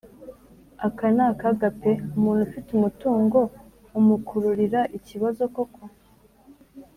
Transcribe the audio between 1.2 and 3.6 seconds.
akaga pe! umuntu ufite umutungo